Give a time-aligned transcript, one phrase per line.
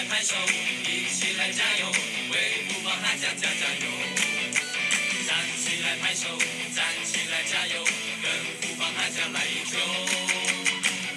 [0.00, 0.34] 来拍手，
[0.88, 1.86] 一起来加油，
[2.32, 3.86] 为富邦悍将加加油！
[5.28, 6.26] 站起来拍手，
[6.74, 7.84] 站起来加油，
[8.22, 8.32] 跟
[8.62, 9.76] 富邦悍将来一球！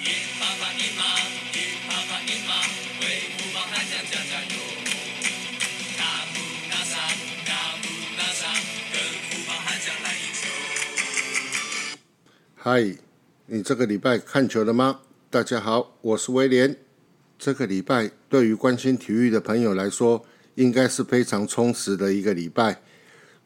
[0.04, 1.16] 赢吧吧赢吧，
[1.54, 1.58] 赢
[1.88, 2.60] 吧吧赢吧，
[3.00, 4.60] 为富邦悍将加加油！
[5.96, 6.36] 大步
[6.70, 7.00] 大上，
[7.46, 7.88] 大步
[8.18, 8.52] 大上，
[8.92, 10.44] 跟富邦悍将来一球！
[12.54, 12.98] 嗨，
[13.46, 15.00] 你这个礼拜看球了吗？
[15.30, 16.83] 大家好，我是威廉。
[17.38, 22.80] 这个礼拜对于关心体育的朋友来说，应该是非常充实的一个礼拜。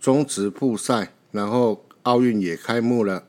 [0.01, 3.25] 中职复赛，然后奥运也开幕了。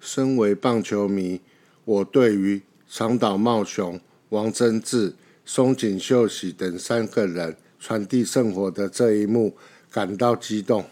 [0.00, 1.40] 身为棒球迷，
[1.84, 9.56] 我对于长岛茂雄、王贞治、松井秀喜等三个人传递圣火的这一幕
[9.90, 10.84] 感到激动。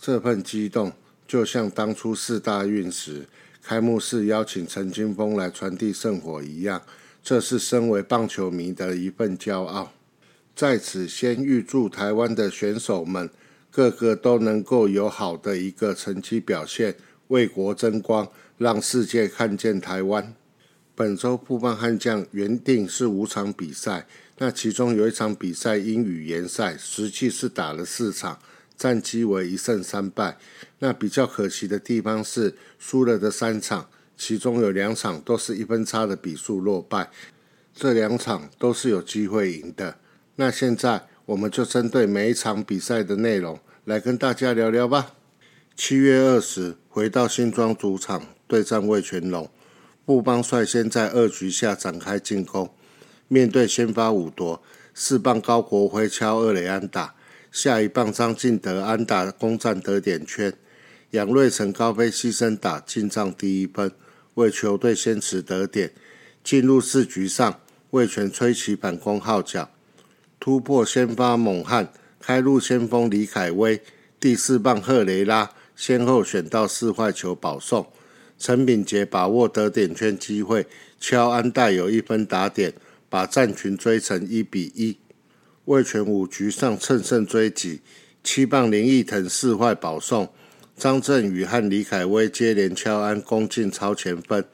[0.00, 0.92] 这份激动，
[1.26, 3.26] 就像当初四大运时
[3.62, 6.82] 开幕式邀请陈金峰来传递圣火一样。
[7.26, 9.92] 这是身为棒球迷的一份骄傲。
[10.54, 13.28] 在此，先预祝台湾的选手们
[13.68, 16.94] 个个都能够有好的一个成绩表现，
[17.26, 20.32] 为国争光，让世界看见台湾。
[20.94, 24.06] 本周富邦悍将原定是五场比赛，
[24.38, 28.38] 那其中有一场比赛因语言赛，实际是打了四场，
[28.76, 30.38] 战绩为一胜三败。
[30.78, 33.88] 那比较可惜的地方是输了的三场。
[34.16, 37.10] 其中有两场都是一分差的比数落败，
[37.74, 39.98] 这两场都是有机会赢的。
[40.36, 45.12] 那现在我们就针对每一场比赛的内容来跟大家聊聊吧。
[45.76, 49.50] 七月二十，回到新庄主场对战魏全龙，
[50.06, 52.70] 布邦率先在二局下展开进攻，
[53.28, 54.62] 面对先发五夺，
[54.94, 57.14] 四棒高国辉敲二垒安打，
[57.52, 60.54] 下一棒张进德安打攻占得点圈，
[61.10, 63.92] 杨瑞成高飞牺牲打进账第一分。
[64.36, 65.92] 为球队先持得点，
[66.44, 69.70] 进入四局上，魏全吹起反攻号角，
[70.38, 73.80] 突破先发猛汉，开路先锋李凯威，
[74.20, 77.86] 第四棒赫雷拉先后选到四坏球保送，
[78.38, 80.66] 陈炳杰把握得点圈机会，
[81.00, 82.74] 敲安带有一分打点，
[83.08, 84.98] 把战群追成一比一。
[85.64, 87.80] 魏全五局上乘胜追击，
[88.22, 90.30] 七棒林义腾四坏保送。
[90.76, 94.44] 张振宇和李凯威接连敲安攻进超前分，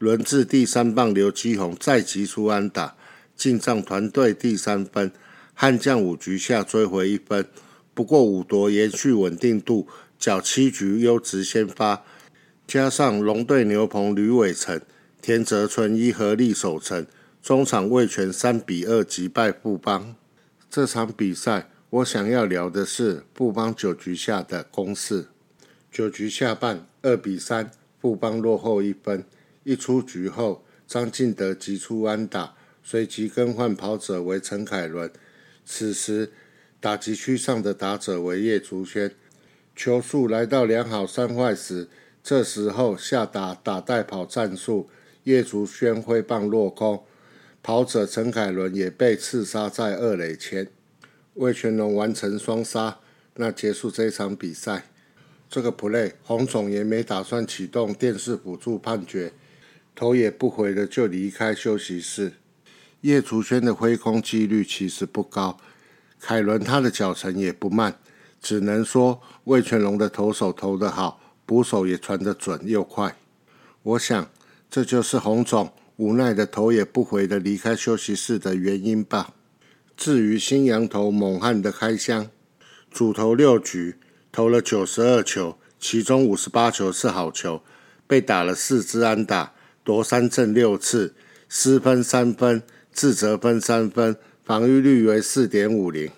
[0.00, 2.96] 轮至第三棒刘基宏再击出安打，
[3.36, 5.12] 进账团队第三分。
[5.54, 7.46] 悍将五局下追回一分，
[7.94, 9.86] 不过五夺延续稳定度，
[10.18, 12.02] 较七局优质先发，
[12.66, 14.80] 加上龙队牛棚吕伟成、
[15.20, 17.06] 田泽纯一合力守城，
[17.40, 20.16] 中场未全三比二击败富邦。
[20.68, 25.28] 这场比赛我想要聊的是富邦九局下的攻势。
[25.92, 27.70] 九局下半，二比三，
[28.00, 29.26] 富邦落后一分。
[29.62, 35.12] 一出局后，张进德击出安打，随即更换跑者为陈凯伦。
[35.66, 36.32] 此时，
[36.80, 39.14] 打击区上的打者为叶竹轩。
[39.76, 41.90] 球速来到两好三坏时，
[42.22, 44.88] 这时候下打打带跑战术，
[45.24, 47.04] 叶竹轩挥棒落空，
[47.62, 50.68] 跑者陈凯伦也被刺杀在二垒前。
[51.34, 53.00] 魏全龙完成双杀，
[53.34, 54.86] 那结束这场比赛。
[55.52, 59.34] 这个 play，洪总也没打算启动电视辅助判决，
[59.94, 62.32] 头也不回的就离开休息室。
[63.02, 65.58] 叶竹轩的挥空几率其实不高，
[66.18, 67.98] 凯伦他的脚程也不慢，
[68.40, 73.14] 只能说魏全龙的投手投得好，捕手也传得准又快。
[73.82, 74.30] 我想
[74.70, 79.34] 这就是洪总无奈的头也不回的离开休息室的原因吧。
[79.98, 82.30] 至于新羊头猛汉的开箱，
[82.90, 83.96] 主投六局。
[84.32, 87.62] 投了九十二球，其中五十八球是好球，
[88.06, 89.52] 被打了四支安打，
[89.84, 91.14] 夺三振六次，
[91.50, 96.10] 失分三分，自责分三分，防御率为四点五零。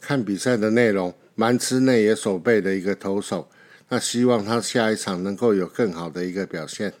[0.00, 3.50] 看比赛的内容，蛮吃内野守备的一个投手，
[3.88, 6.94] 那希望他下一场能够有更好的一个表现。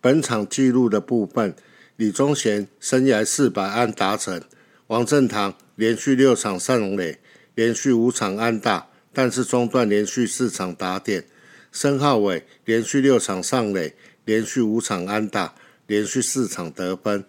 [0.00, 1.54] 本场记录的部分，
[1.94, 4.42] 李宗贤生涯四百安达成，
[4.88, 7.20] 王振堂连续六场上垒，
[7.54, 8.88] 连续五场安打。
[9.12, 11.24] 但是中段连续四场打点，
[11.70, 13.94] 申浩伟连续六场上垒，
[14.24, 15.54] 连续五场安打，
[15.86, 17.24] 连续四场得分。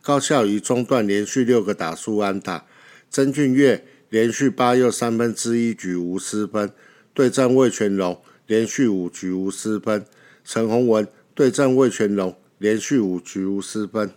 [0.00, 2.66] 高孝仪中段连续六个打数安打，
[3.10, 6.72] 曾俊岳连续八又三分之一局无失分。
[7.12, 10.06] 对战魏全龙连续五局无失分。
[10.44, 14.12] 陈宏文对战魏全龙连续五局无失分。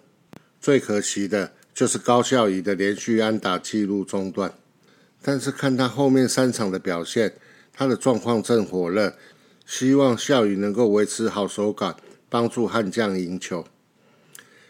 [0.60, 4.54] 最可惜的就是高孝仪的连续安打记录中断。
[5.22, 7.34] 但是看他后面三场的表现，
[7.72, 9.16] 他的状况正火热，
[9.66, 11.96] 希望笑宇能够维持好手感，
[12.28, 13.66] 帮助悍将赢球。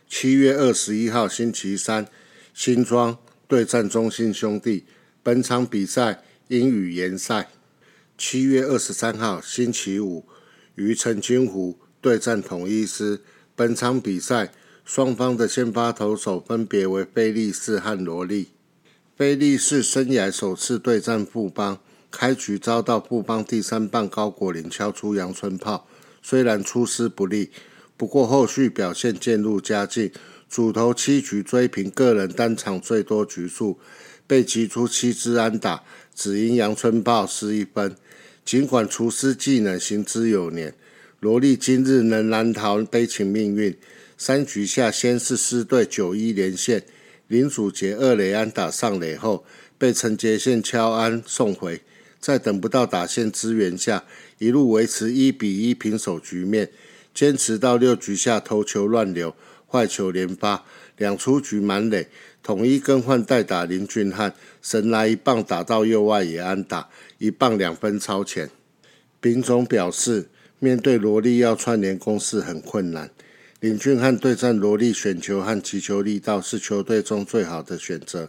[0.08, 2.06] 七月二十一号星期三，
[2.54, 3.18] 新庄
[3.48, 4.86] 对战中信兄弟。
[5.24, 7.50] 本场比赛因雨延赛。
[8.18, 10.26] 七月二十三号星期五，
[10.76, 13.22] 于澄清湖对战统一师。
[13.56, 14.52] 本场比赛
[14.84, 18.50] 双方的先发投手分别为菲利士和罗利。
[19.22, 21.80] 菲利士生涯首次对战富邦，
[22.10, 25.88] 开局遭到富邦第三棒高国林敲出阳春炮，
[26.24, 27.52] 虽然出师不利，
[27.96, 30.12] 不过后续表现渐入佳境，
[30.50, 33.78] 主投七局追平个人单场最多局数，
[34.26, 35.84] 被击出七支安打，
[36.16, 37.96] 只因阳春炮失一分。
[38.44, 40.74] 尽管厨师技能行之有年，
[41.20, 43.78] 罗莉今日能难逃悲情命运。
[44.18, 46.84] 三局下先是失队九一连线。
[47.32, 49.46] 林祖杰二垒安打上垒后，
[49.78, 51.80] 被陈杰宪敲安送回，
[52.20, 54.04] 在等不到打线支援下，
[54.40, 56.70] 一路维持一比一平手局面，
[57.14, 59.34] 坚持到六局下投球乱流，
[59.66, 60.66] 坏球连发，
[60.98, 62.10] 两出局满垒，
[62.44, 68.50] 统一更换代打林俊汉，神来一棒打到右外野安打，一棒两分超前。
[69.22, 70.28] 丙总表示，
[70.60, 73.10] 面对罗莉要串联攻势很困难。
[73.62, 78.28] 林俊汉对战罗力选球和击球力道是球队中最好的选择，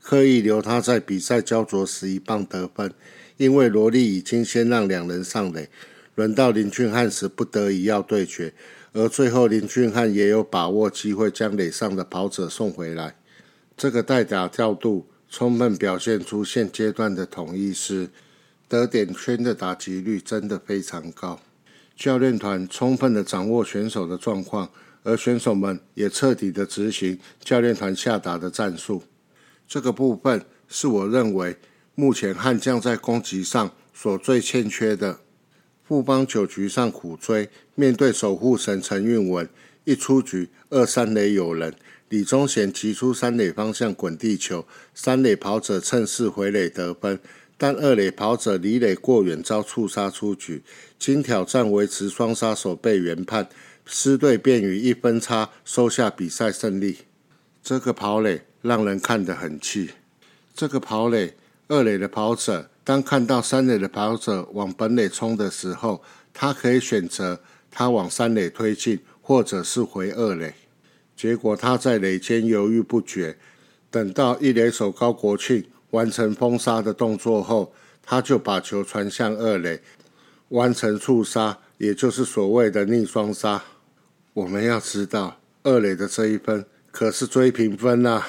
[0.00, 2.90] 刻意留他在比赛焦灼时一棒得分，
[3.36, 5.68] 因为罗力已经先让两人上垒，
[6.14, 8.54] 轮到林俊汉时不得已要对决，
[8.94, 13.16] 而最后林俊汉也有把握机会将垒上的跑者送回来。
[13.76, 18.08] 这个代打调度充分表现出现阶段的统一师
[18.66, 21.38] 得点圈的打击率真的非常高。
[22.00, 24.70] 教练团充分的掌握选手的状况，
[25.02, 29.02] 而选手们也彻底的执行教练团下达的战术。
[29.68, 31.58] 这个部分是我认为
[31.94, 35.20] 目前悍将在攻击上所最欠缺的。
[35.86, 39.46] 富邦九局上苦追，面对守护神陈运文，
[39.84, 41.74] 一出局二三垒有人，
[42.08, 47.20] 李宗贤提出三垒方向滚地球，三垒跑者趁势回垒得分。
[47.62, 50.62] 但二垒跑者李垒过远，遭触杀出局。
[50.98, 53.50] 经挑战维持双杀手被原判，
[53.84, 57.00] 狮队便以一分差收下比赛胜利。
[57.62, 59.90] 这个跑垒让人看得很气。
[60.54, 61.34] 这个跑垒，
[61.68, 66.02] 二垒的跑者当看到三垒的跑者往本垒冲的时候，
[66.32, 70.54] 他可以选择他往三垒推进，或者是回二垒。
[71.14, 73.36] 结果他在垒间犹豫不决，
[73.90, 75.66] 等到一垒手高国庆。
[75.90, 77.72] 完成封杀的动作后，
[78.02, 79.80] 他就把球传向二垒，
[80.48, 83.62] 完成触杀，也就是所谓的逆双杀。
[84.32, 88.24] 我们要知道，二垒的这一分可是追平分呐，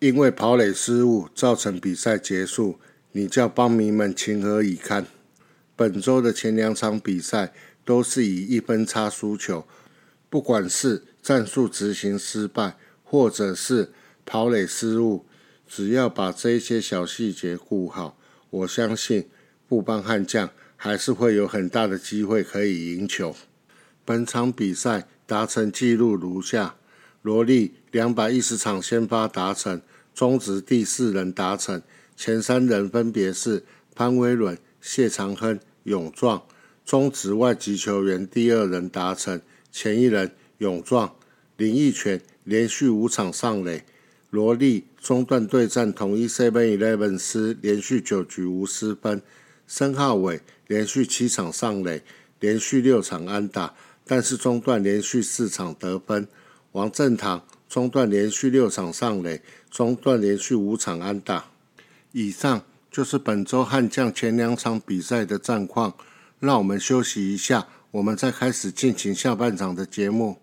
[0.00, 2.78] 因为跑垒失误造成比赛结束，
[3.12, 5.06] 你叫邦迷们情何以堪？
[5.76, 7.52] 本周的前两场比赛
[7.84, 9.66] 都是以一分差输球，
[10.28, 13.92] 不管是战术执行失败，或者是
[14.26, 15.24] 跑垒失误。
[15.72, 18.18] 只要把这些小细节顾好，
[18.50, 19.28] 我相信
[19.68, 23.36] 布邦悍将还是会有很大的机会可以赢球。
[24.04, 26.74] 本场比赛达成纪录如下：
[27.22, 29.80] 罗莉两百一十场先发达成，
[30.12, 31.80] 中职第四人达成，
[32.16, 33.64] 前三人分别是
[33.94, 36.48] 潘威伦、谢长亨、永壮；
[36.84, 39.40] 中职外籍球员第二人达成，
[39.70, 41.14] 前一人永壮、
[41.56, 43.84] 林奕泉连续五场上垒。
[44.30, 49.20] 罗莉中段对战统一 Seven Eleven 师，连续九局无失分。
[49.66, 52.02] 申浩伟连续七场上垒，
[52.38, 56.28] 连续六场安打，但是中段连续四场得分。
[56.72, 61.46] 王正堂中段连续六场上垒，中段连续五场安打。
[62.12, 65.94] 以上就是本周悍将前两场比赛的战况。
[66.38, 70.38] 让我们休息一下，我们再开始进行下半场的节目。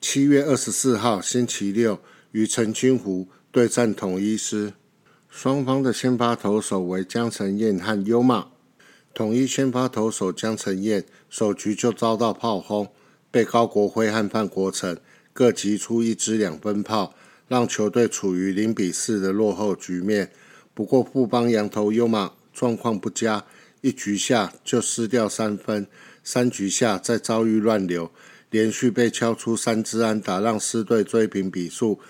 [0.00, 1.98] 七月二十四号星期六，
[2.32, 4.74] 与陈清湖对战统一师，
[5.30, 8.48] 双方的先发投手为江承彦和优马。
[9.14, 12.92] 统一先发投手江承彦首局就遭到炮轰，
[13.30, 15.00] 被高国辉和范国成
[15.32, 17.14] 各击出一支两分炮，
[17.48, 20.30] 让球队处于零比四的落后局面。
[20.74, 23.44] 不过富邦羊头优马状况不佳，
[23.80, 25.86] 一局下就失掉三分，
[26.24, 28.10] 三局下再遭遇乱流，
[28.50, 32.00] 连续被敲出三支安打，让狮队追平比数。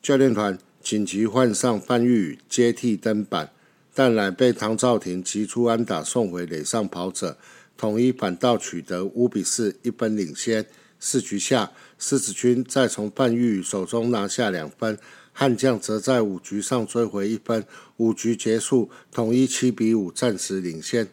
[0.00, 3.50] 教练团紧急换上范玉宇接替登板，
[3.92, 7.36] 但乃被唐兆廷击出安打送回垒上跑者，
[7.76, 10.64] 统一反倒取得五比四一分领先。
[11.00, 14.98] 四局下，狮子军再从范玉手中拿下两分，
[15.32, 17.66] 悍将则在五局上追回一分。
[17.96, 21.08] 五局结束，统一七比五暂时领先。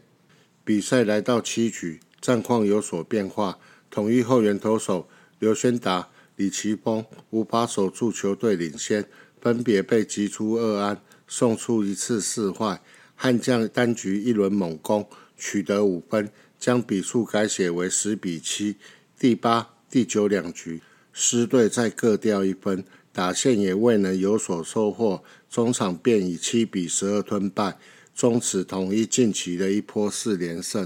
[0.63, 6.09] 比赛来到七局，战况有所变化，统一后援投手刘轩达。
[6.37, 9.07] 李奇峰无法守住球队领先，
[9.39, 12.81] 分别被击出二安，送出一次四坏。
[13.15, 18.75] 悍将单局一轮猛攻，取得五分，将比数改写为十比七。
[19.17, 20.81] 第八、第九两局，
[21.13, 22.83] 狮队再各掉一分，
[23.13, 27.77] 打线也未能有所收获，中场便以七比十二吞败，
[28.13, 30.85] 终止统一近期的一波四连胜。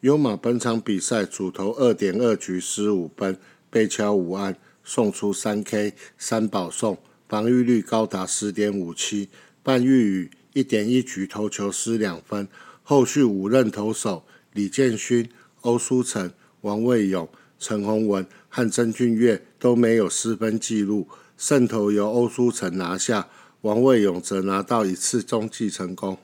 [0.00, 3.38] 优马本场比赛主投二点二局失五分，
[3.70, 4.54] 被敲五安。
[4.84, 9.30] 送出三 K 三保送，防御率高达十点五七。
[9.62, 12.46] 半玉宇一点一局投球失两分，
[12.82, 15.26] 后续五任投手李建勋、
[15.62, 17.26] 欧书成、王卫勇、
[17.66, 23.28] 陈宏文和曾俊岳都没有失分记录，胜投由欧舒成拿下，
[23.62, 26.16] 王卫勇则拿到一次中继成功。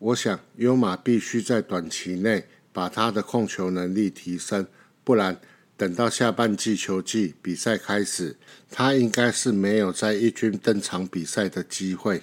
[0.00, 4.66] 我想优马必须在短期内把他的控球能力提升，
[5.04, 5.40] 不然。
[5.76, 8.36] 等到下半季球季比赛开始，
[8.68, 12.22] 他应该是没有在一军登场比赛的机会。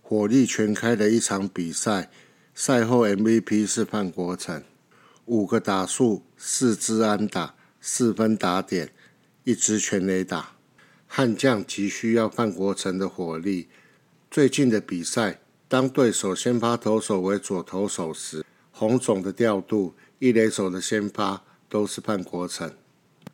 [0.00, 2.12] 火力全开的一场比赛，
[2.54, 4.62] 赛后 MVP 是范国成，
[5.24, 8.92] 五个打数，四支安打，四分打点，
[9.44, 10.56] 一支全垒打。
[11.06, 13.68] 悍将急需要范国成的火力。
[14.30, 22.70] 最近的比赛，当对手先发投手为左投手时，红总的调度，一垒手的先发都是范国成。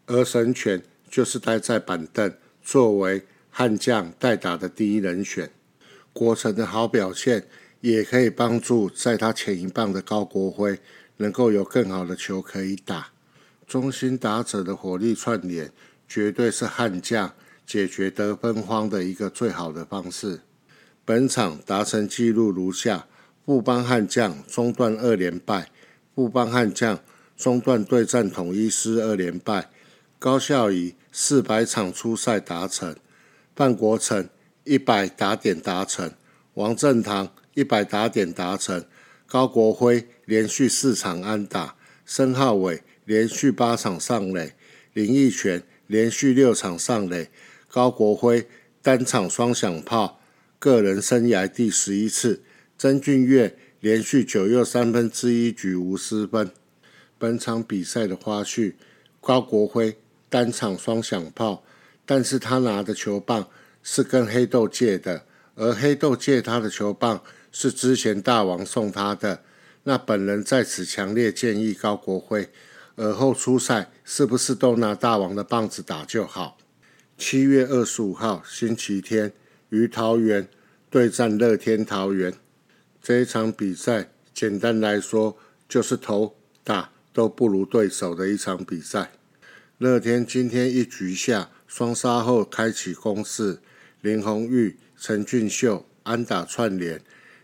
[0.07, 2.33] 而神犬就是待在板凳，
[2.63, 5.51] 作为悍将代打的第一人选。
[6.13, 7.49] 国成的好表现，
[7.81, 10.79] 也可以帮助在他前一棒的高国辉
[11.17, 13.14] 能够有更好的球可以打。
[13.75, 15.73] 中心打者的火力串联，
[16.07, 17.35] 绝对是悍将
[17.67, 20.43] 解决得分荒的一个最好的方式。
[21.05, 23.09] 本场达成纪录如下：
[23.45, 25.73] 布邦悍将中断二连败，
[26.15, 27.01] 布邦悍将
[27.37, 29.69] 中段对战统一师二连败。
[30.21, 32.95] 高孝仪四百场初赛达成，
[33.57, 34.29] 范国成
[34.63, 36.13] 一百打点达成，
[36.55, 38.85] 王正堂一百打点达成，
[39.27, 41.75] 高国辉连续四场安打，
[42.07, 44.55] 申浩伟连续八场上垒，
[44.93, 47.31] 林义泉连续六场上垒，
[47.69, 48.47] 高国辉
[48.83, 50.21] 单场双响炮，
[50.59, 52.43] 个人生涯第十一次，
[52.77, 56.51] 曾俊岳连续九又三分之一局无失分。
[57.19, 58.75] 本场比赛的花絮，
[59.21, 59.97] 高国辉。
[60.31, 61.63] 单场双响炮，
[62.05, 63.49] 但是他拿的球棒
[63.85, 69.45] 是跟黑豆借的，而黑豆借他的球棒是之前大王送他的。
[69.85, 72.49] 那本人在此强烈建议高国辉，
[72.97, 76.57] 尔后出赛是不是都拿大王的棒子打就好？
[77.19, 79.33] 七月二十五号星期天，
[79.71, 80.49] 于桃园
[80.91, 82.33] 对战乐天桃园
[83.03, 85.37] 这一场比赛，简单来说
[85.69, 89.11] 就是投打都不如对手的一场比赛。
[89.79, 93.59] 乐天今天一局下双杀后开启攻势，
[94.01, 97.01] 林红玉、陈俊秀安打串联，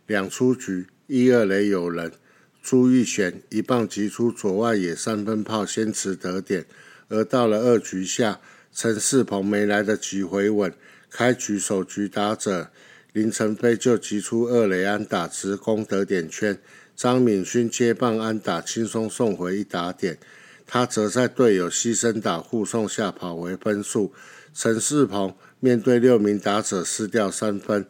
[0.07, 2.12] 两出局一二垒有人，
[2.62, 6.66] 朱玉贤一棒击出左外野三分炮先持得点，
[7.08, 8.40] 而到了二局下，
[8.72, 10.72] 陈世鹏没来得及回稳，
[11.10, 12.70] 开局首局打者
[13.12, 16.58] 林晨飞就击出二垒安打直攻得点圈，
[16.94, 20.18] 张敏勋接棒安打轻松送回一打点。
[20.66, 24.12] 他则在队友牺牲打护送下跑回分数。
[24.54, 27.86] 陈世鹏面对六名打者失掉三分，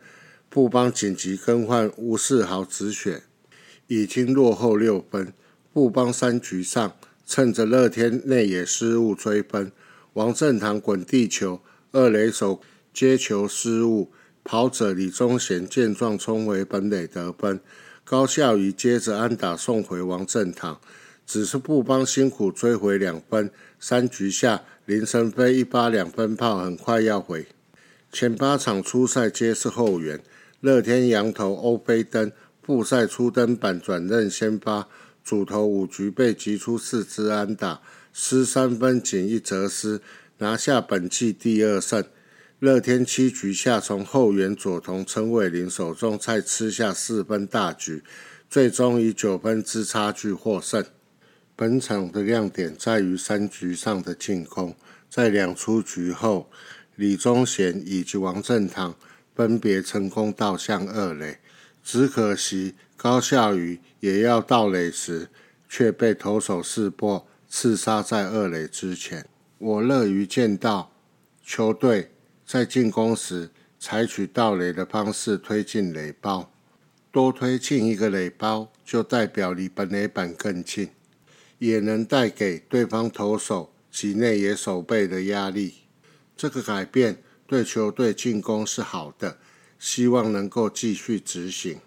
[0.48, 3.24] 布邦紧急更换吴世豪止血，
[3.90, 5.32] 已经落后六分。
[5.72, 9.72] 布邦三局上趁着乐天内野失误追分，
[10.12, 12.60] 王正堂滚地球，二垒手
[12.94, 14.10] 接球失误，
[14.44, 17.60] 跑者李宗贤见状冲回本垒得分，
[18.04, 20.80] 高孝仪接着安打送回王正堂。
[21.26, 27.46] 只是布邦辛苦追回两分，三局下林晨飞一发两分炮很快要回。
[28.12, 30.20] 前八场初赛皆是后援，
[30.60, 32.32] 乐天羊头欧菲登
[32.62, 34.88] 复赛初登板转任先发，
[35.24, 37.80] 主投五局被击出四支安打，
[38.12, 40.00] 失三分仅一折失，
[40.38, 42.04] 拿下本季第二胜。
[42.58, 48.02] 乐天七局下从后援左投陈伟林手中再吃下四分大局，
[48.50, 50.84] 最终以九分之差距获胜。
[51.56, 54.76] 本场的亮点在于三局上的进攻，
[55.08, 56.50] 在两出局后，
[56.96, 58.94] 李宗贤以及王振堂
[59.34, 61.38] 分别成功盗向二垒，
[61.92, 65.28] 只可惜高孝宇也要盗垒时，
[65.68, 69.26] 却被投手四波刺杀在二垒之前。
[69.58, 70.92] 我乐于见到
[71.42, 72.12] 球队。
[72.46, 76.52] 在进攻时，采取倒垒的方式推进垒包，
[77.10, 80.90] 多推进一个垒包，就代表离本垒板更近，
[81.58, 85.74] 也能带给对方投手及内野守备的压力。
[86.36, 89.38] 这个改变对球队进攻是好的，
[89.80, 91.80] 希望能够继续执行。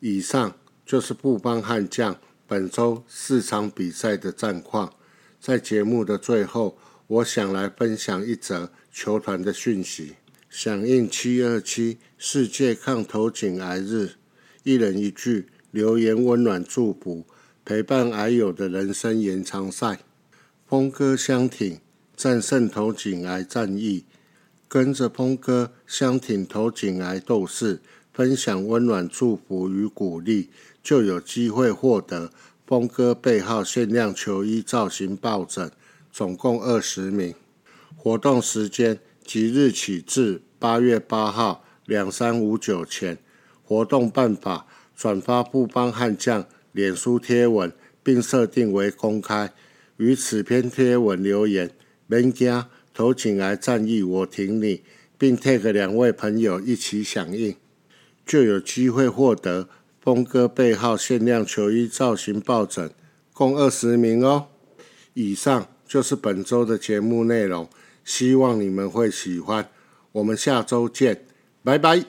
[0.00, 0.54] 以上
[0.84, 4.92] 就是布邦悍将本周四场比赛的战况。
[5.40, 6.76] 在节目的最后，
[7.06, 8.70] 我想来分享一则。
[8.90, 10.16] 球团的讯息，
[10.50, 14.14] 响应七二七世界抗头颈癌日，
[14.64, 17.24] 一人一句留言温暖祝福，
[17.64, 20.00] 陪伴癌友的人生延长赛。
[20.66, 21.78] 峰哥相挺，
[22.16, 24.04] 战胜头颈癌战役，
[24.68, 27.80] 跟着峰哥相挺头颈癌斗士，
[28.12, 30.50] 分享温暖祝福与鼓励，
[30.82, 32.30] 就有机会获得
[32.66, 35.70] 峰哥背号限量球衣造型抱枕，
[36.12, 37.34] 总共二十名。
[37.96, 43.18] 活动时间即日起至八月八号两三五九前。
[43.64, 47.72] 活动办法：转发布邦悍将脸书贴文，
[48.02, 49.52] 并设定为公开。
[49.96, 51.70] 于此篇贴文留言
[52.06, 52.64] “免惊
[52.98, 54.82] 头颈癌战役我挺你”，
[55.16, 57.54] 并 take 两位朋友一起响应，
[58.26, 59.68] 就有机会获得
[60.00, 62.90] 峰哥背号限量球衣造型抱枕，
[63.32, 64.48] 共二十名哦。
[65.14, 67.70] 以上就是本周的节目内容。
[68.04, 69.70] 希望你们会喜欢，
[70.10, 71.24] 我们下周见，
[71.62, 72.04] 拜拜。